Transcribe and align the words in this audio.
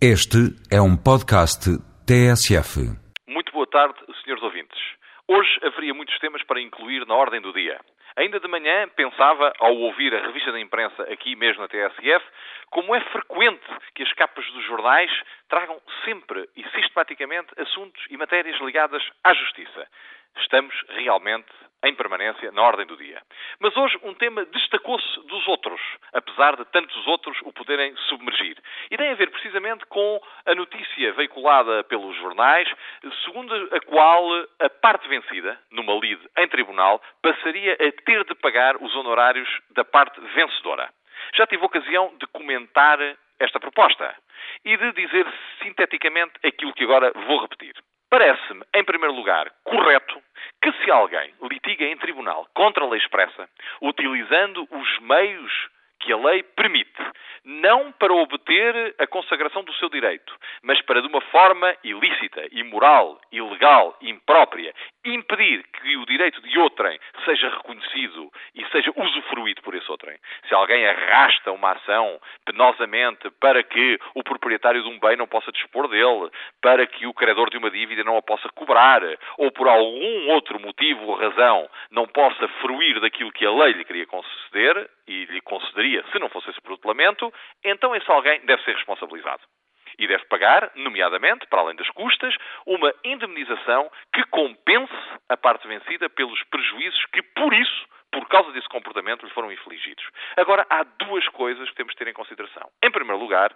Este 0.00 0.54
é 0.70 0.80
um 0.80 0.94
podcast 0.96 1.66
TSF. 2.06 2.86
Muito 3.26 3.50
boa 3.50 3.66
tarde, 3.66 3.98
senhores 4.22 4.44
ouvintes. 4.44 4.78
Hoje 5.26 5.50
haveria 5.60 5.92
muitos 5.92 6.16
temas 6.20 6.40
para 6.44 6.60
incluir 6.60 7.04
na 7.04 7.16
ordem 7.16 7.40
do 7.40 7.52
dia. 7.52 7.80
Ainda 8.14 8.38
de 8.38 8.46
manhã 8.46 8.88
pensava, 8.94 9.52
ao 9.58 9.74
ouvir 9.74 10.14
a 10.14 10.24
revista 10.24 10.52
da 10.52 10.60
imprensa 10.60 11.02
aqui 11.10 11.34
mesmo 11.34 11.62
na 11.62 11.68
TSF, 11.68 12.24
como 12.70 12.94
é 12.94 13.00
frequente 13.10 13.66
que 13.96 14.04
as 14.04 14.12
capas 14.12 14.46
dos 14.52 14.64
jornais 14.66 15.10
tragam 15.48 15.82
sempre 16.04 16.48
e 16.54 16.62
sistematicamente 16.70 17.48
assuntos 17.60 18.00
e 18.08 18.16
matérias 18.16 18.60
ligadas 18.60 19.02
à 19.24 19.34
justiça. 19.34 19.84
Estamos 20.36 20.76
realmente 20.90 21.50
em 21.84 21.94
permanência 21.94 22.50
na 22.52 22.62
ordem 22.62 22.86
do 22.86 22.96
dia. 22.96 23.20
Mas 23.60 23.76
hoje 23.76 23.98
um 24.02 24.14
tema 24.14 24.44
destacou-se 24.46 25.20
dos 25.26 25.46
outros, 25.48 25.80
apesar 26.12 26.56
de 26.56 26.64
tantos 26.66 27.06
outros 27.06 27.38
o 27.44 27.52
poderem 27.52 27.94
submergir. 28.08 28.56
E 28.90 28.96
tem 28.96 29.10
a 29.10 29.14
ver 29.14 29.30
precisamente 29.30 29.86
com 29.86 30.20
a 30.46 30.54
notícia 30.54 31.12
veiculada 31.12 31.84
pelos 31.84 32.16
jornais, 32.16 32.68
segundo 33.24 33.54
a 33.72 33.80
qual 33.80 34.24
a 34.60 34.70
parte 34.70 35.08
vencida, 35.08 35.58
numa 35.70 35.94
lide 35.94 36.28
em 36.36 36.48
tribunal, 36.48 37.00
passaria 37.22 37.74
a 37.74 38.02
ter 38.04 38.24
de 38.24 38.34
pagar 38.36 38.76
os 38.76 38.94
honorários 38.96 39.48
da 39.70 39.84
parte 39.84 40.20
vencedora. 40.20 40.88
Já 41.34 41.46
tive 41.46 41.64
ocasião 41.64 42.12
de 42.18 42.26
comentar 42.28 42.98
esta 43.38 43.60
proposta 43.60 44.14
e 44.64 44.76
de 44.76 44.92
dizer 44.92 45.26
sinteticamente 45.62 46.32
aquilo 46.44 46.72
que 46.72 46.84
agora 46.84 47.12
vou 47.26 47.40
repetir. 47.40 47.74
Parece-me, 48.10 48.64
em 48.74 48.84
primeiro 48.84 49.14
lugar, 49.14 49.52
correto 49.64 50.22
que 50.62 50.72
se 50.72 50.90
alguém 50.90 51.34
litiga 51.42 51.84
contra 52.54 52.84
a 52.84 52.88
lei 52.88 52.98
expressa, 52.98 53.48
utilizando 53.80 54.66
os 54.70 54.98
meios 55.00 55.68
que 56.00 56.12
a 56.12 56.16
lei 56.16 56.42
permite, 56.42 57.02
não 57.44 57.92
para 57.92 58.12
obter 58.12 58.94
a 58.98 59.06
consagração 59.06 59.64
do 59.64 59.72
seu 59.74 59.88
direito, 59.88 60.34
mas 60.62 60.80
para, 60.82 61.00
de 61.00 61.08
uma 61.08 61.20
forma 61.22 61.74
ilícita, 61.82 62.46
imoral, 62.52 63.20
ilegal, 63.32 63.96
imprópria, 64.02 64.74
impedir 65.04 65.64
que 65.64 65.96
o 65.96 66.06
direito 66.06 66.40
de 66.42 66.58
outrem 66.58 66.98
seja 67.24 67.48
reconhecido 67.48 68.30
e 68.54 68.64
seja 68.66 68.92
usufruído 68.94 69.62
por 69.62 69.74
esse 69.74 69.90
outrem. 69.90 70.18
Se 70.48 70.54
alguém 70.54 70.86
arrasta 70.86 71.52
uma 71.52 71.72
ação 71.72 72.20
penosamente 72.44 73.30
para 73.40 73.62
que 73.62 73.98
o 74.14 74.22
proprietário 74.22 74.82
de 74.82 74.88
um 74.88 74.98
bem 74.98 75.16
não 75.16 75.26
possa 75.26 75.50
dispor 75.52 75.88
dele, 75.88 76.30
para 76.60 76.86
que 76.86 77.06
o 77.06 77.14
credor 77.14 77.50
de 77.50 77.56
uma 77.56 77.70
dívida 77.70 78.04
não 78.04 78.16
a 78.16 78.22
possa 78.22 78.48
cobrar, 78.50 79.02
ou 79.38 79.50
por 79.50 79.68
algum 79.68 80.30
outro 80.30 80.60
motivo 80.60 81.06
ou 81.06 81.14
razão 81.14 81.68
não 81.90 82.06
possa 82.06 82.46
fruir 82.60 83.00
daquilo 83.00 83.32
que 83.32 83.46
a 83.46 83.50
lei 83.50 83.72
lhe 83.72 83.84
queria 83.84 84.06
conceder 84.06 84.88
e 85.08 85.24
lhe 85.24 85.40
concederia 85.40 86.04
se 86.12 86.18
não 86.18 86.28
fosse 86.28 86.50
esse 86.50 86.60
protelamento, 86.60 87.32
então 87.64 87.96
esse 87.96 88.10
alguém 88.10 88.40
deve 88.40 88.62
ser 88.62 88.76
responsabilizado 88.76 89.42
e 89.98 90.06
deve 90.06 90.24
pagar, 90.26 90.70
nomeadamente, 90.76 91.46
para 91.48 91.60
além 91.60 91.74
das 91.74 91.88
custas, 91.90 92.32
uma 92.64 92.94
indemnização 93.02 93.90
que 94.14 94.22
compense 94.26 94.92
a 95.28 95.36
parte 95.36 95.66
vencida 95.66 96.08
pelos 96.08 96.40
prejuízos 96.44 97.04
que, 97.06 97.20
por 97.20 97.52
isso, 97.52 97.88
por 98.12 98.26
causa 98.28 98.52
desse 98.52 98.68
comportamento, 98.68 99.24
lhe 99.24 99.32
foram 99.32 99.50
infligidos. 99.50 100.04
Agora, 100.36 100.64
há 100.70 100.84
duas 100.84 101.26
coisas 101.28 101.68
que 101.70 101.74
temos 101.74 101.92
de 101.92 101.98
ter 101.98 102.08
em 102.08 102.14
consideração. 102.14 102.70
Em 102.82 102.90
primeiro 102.90 103.20
lugar, 103.20 103.54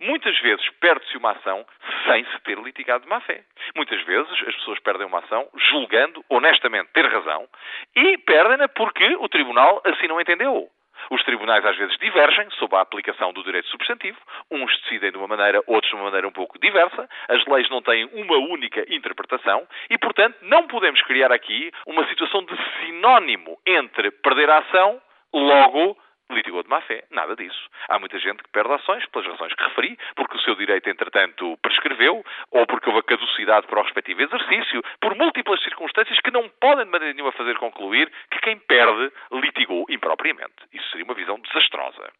Muitas 0.00 0.36
vezes 0.40 0.68
perde-se 0.80 1.16
uma 1.16 1.30
ação 1.30 1.64
sem 2.06 2.24
se 2.24 2.38
ter 2.40 2.58
litigado 2.58 3.04
de 3.04 3.08
má 3.08 3.20
fé. 3.20 3.44
Muitas 3.76 4.02
vezes 4.02 4.32
as 4.48 4.54
pessoas 4.56 4.80
perdem 4.80 5.06
uma 5.06 5.20
ação 5.20 5.48
julgando 5.70 6.24
honestamente 6.28 6.90
ter 6.92 7.06
razão 7.06 7.48
e 7.94 8.18
perdem-na 8.18 8.68
porque 8.68 9.14
o 9.20 9.28
tribunal 9.28 9.80
assim 9.84 10.08
não 10.08 10.20
entendeu. 10.20 10.68
Os 11.10 11.22
tribunais 11.24 11.64
às 11.64 11.76
vezes 11.76 11.96
divergem 11.98 12.48
sob 12.58 12.74
a 12.76 12.80
aplicação 12.80 13.32
do 13.32 13.42
direito 13.42 13.68
substantivo. 13.68 14.18
Uns 14.50 14.70
decidem 14.82 15.10
de 15.10 15.18
uma 15.18 15.28
maneira, 15.28 15.62
outros 15.66 15.90
de 15.90 15.96
uma 15.96 16.04
maneira 16.04 16.28
um 16.28 16.32
pouco 16.32 16.58
diversa. 16.58 17.08
As 17.28 17.44
leis 17.46 17.68
não 17.70 17.82
têm 17.82 18.08
uma 18.12 18.36
única 18.36 18.84
interpretação 18.92 19.66
e, 19.90 19.98
portanto, 19.98 20.36
não 20.42 20.66
podemos 20.66 21.00
criar 21.02 21.32
aqui 21.32 21.70
uma 21.86 22.06
situação 22.08 22.44
de 22.44 22.54
sinónimo 22.80 23.58
entre 23.66 24.10
perder 24.10 24.50
a 24.50 24.58
ação, 24.58 25.00
logo 25.32 25.96
litigou 26.30 26.62
de 26.62 26.68
má 26.68 26.80
fé. 26.82 27.04
Nada 27.10 27.36
disso. 27.36 27.68
Há 27.88 27.98
muita 27.98 28.18
gente 28.18 28.42
que 28.42 28.50
perde 28.50 28.72
ações 28.72 29.04
pelas 29.06 29.26
razões 29.28 29.54
que 29.54 29.64
referi, 29.64 29.98
porque 30.16 30.36
o 30.36 30.40
seu 30.40 30.54
direito, 30.54 30.88
entretanto, 30.88 31.56
prescreveu, 31.62 32.24
ou 32.50 32.66
porque 32.66 32.88
houve 32.88 33.00
a 33.00 33.02
caducidade 33.02 33.66
para 33.66 33.80
o 33.80 33.82
respectivo 33.82 34.22
exercício, 34.22 34.82
por 35.00 35.14
múltiplas 35.14 35.62
circunstâncias 35.62 36.18
que 36.20 36.30
não 36.30 36.48
podem 36.60 36.84
de 36.84 36.90
maneira 36.90 37.14
nenhuma 37.14 37.32
fazer 37.32 37.56
concluir 37.58 38.10
que 38.30 38.40
quem 38.40 38.58
perde 38.58 39.12
litigou 39.32 39.84
impropriamente. 39.88 40.54
Isso 40.72 40.88
seria 40.90 41.04
uma 41.04 41.14
visão 41.14 41.38
desastrosa. 41.40 42.10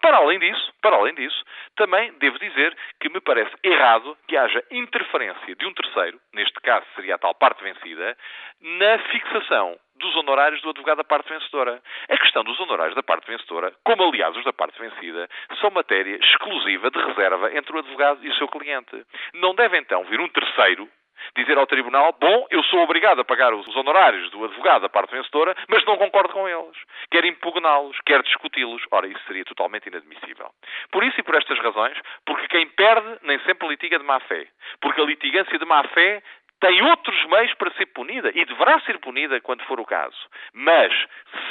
Para 0.00 0.18
além 0.18 0.38
disso, 0.38 0.72
para 0.80 0.96
além 0.96 1.14
disso, 1.14 1.44
também 1.76 2.12
devo 2.18 2.38
dizer 2.38 2.76
que 3.00 3.08
me 3.08 3.20
parece 3.20 3.52
errado 3.62 4.16
que 4.28 4.36
haja 4.36 4.62
interferência 4.70 5.54
de 5.56 5.66
um 5.66 5.72
terceiro, 5.72 6.20
neste 6.32 6.60
caso 6.60 6.86
seria 6.94 7.16
a 7.16 7.18
tal 7.18 7.34
parte 7.34 7.62
vencida, 7.62 8.16
na 8.60 8.98
fixação 9.10 9.78
dos 9.96 10.14
honorários 10.16 10.60
do 10.62 10.70
advogado 10.70 10.98
da 10.98 11.04
parte 11.04 11.28
vencedora. 11.28 11.82
A 12.08 12.18
questão 12.18 12.44
dos 12.44 12.58
honorários 12.60 12.94
da 12.94 13.02
parte 13.02 13.26
vencedora, 13.26 13.72
como 13.84 14.04
aliás 14.04 14.36
os 14.36 14.44
da 14.44 14.52
parte 14.52 14.78
vencida, 14.78 15.28
são 15.60 15.70
matéria 15.70 16.16
exclusiva 16.16 16.90
de 16.90 16.98
reserva 16.98 17.56
entre 17.56 17.74
o 17.74 17.78
advogado 17.78 18.24
e 18.24 18.28
o 18.28 18.34
seu 18.34 18.48
cliente. 18.48 19.04
Não 19.34 19.54
deve 19.54 19.78
então 19.78 20.04
vir 20.04 20.20
um 20.20 20.28
terceiro 20.28 20.88
dizer 21.36 21.58
ao 21.58 21.66
Tribunal: 21.66 22.14
bom, 22.20 22.46
eu 22.50 22.62
sou 22.64 22.80
obrigado 22.80 23.20
a 23.20 23.24
pagar 23.24 23.52
os 23.54 23.76
honorários 23.76 24.30
do 24.30 24.44
advogado 24.44 24.82
da 24.82 24.88
parte 24.88 25.10
vencedora, 25.10 25.54
mas 25.68 25.84
não 25.84 25.96
concordo 25.96 26.32
com 26.32 26.48
eles. 26.48 26.76
Quer 27.10 27.24
impugná-los, 27.24 27.98
quer 28.04 28.22
discuti-los. 28.22 28.82
Ora, 28.90 29.06
isso 29.06 29.20
seria 29.26 29.44
totalmente 29.44 29.86
inadmissível. 29.88 30.50
Por 30.90 31.04
isso 31.04 31.20
e 31.20 31.22
por 31.22 31.34
estas 31.34 31.58
razões, 31.58 31.98
porque 32.24 32.48
quem 32.48 32.66
perde 32.68 33.18
nem 33.22 33.38
sempre 33.40 33.68
litiga 33.68 33.98
de 33.98 34.04
má 34.04 34.20
fé. 34.20 34.46
Porque 34.80 35.00
a 35.00 35.04
litigância 35.04 35.58
de 35.58 35.64
má 35.64 35.82
fé 35.88 36.22
tem 36.60 36.82
outros 36.82 37.24
meios 37.26 37.52
para 37.54 37.70
ser 37.72 37.86
punida 37.86 38.30
e 38.34 38.44
deverá 38.44 38.80
ser 38.80 38.98
punida 38.98 39.40
quando 39.40 39.64
for 39.64 39.78
o 39.78 39.84
caso. 39.84 40.16
Mas, 40.54 40.92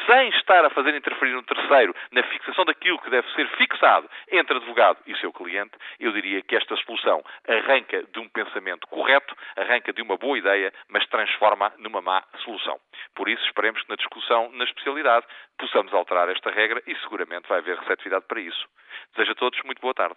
sem 0.07 0.29
estar 0.29 0.65
a 0.65 0.69
fazer 0.69 0.95
interferir 0.95 1.35
um 1.35 1.43
terceiro 1.43 1.95
na 2.11 2.23
fixação 2.23 2.65
daquilo 2.65 2.99
que 2.99 3.09
deve 3.09 3.29
ser 3.33 3.47
fixado 3.57 4.09
entre 4.31 4.57
advogado 4.57 4.99
e 5.05 5.15
seu 5.17 5.31
cliente, 5.31 5.77
eu 5.99 6.11
diria 6.11 6.41
que 6.41 6.55
esta 6.55 6.75
solução 6.77 7.23
arranca 7.47 8.03
de 8.03 8.19
um 8.19 8.27
pensamento 8.29 8.87
correto, 8.87 9.35
arranca 9.55 9.93
de 9.93 10.01
uma 10.01 10.17
boa 10.17 10.37
ideia, 10.37 10.73
mas 10.89 11.07
transforma 11.07 11.71
numa 11.77 12.01
má 12.01 12.23
solução. 12.43 12.79
Por 13.15 13.29
isso, 13.29 13.43
esperemos 13.45 13.81
que 13.83 13.89
na 13.89 13.95
discussão 13.95 14.51
na 14.53 14.63
especialidade 14.63 15.25
possamos 15.57 15.93
alterar 15.93 16.29
esta 16.29 16.49
regra 16.49 16.81
e 16.87 16.95
seguramente 16.97 17.47
vai 17.47 17.59
haver 17.59 17.77
receptividade 17.77 18.25
para 18.27 18.39
isso. 18.39 18.67
Desejo 19.15 19.31
a 19.31 19.35
todos 19.35 19.61
muito 19.63 19.81
boa 19.81 19.93
tarde. 19.93 20.15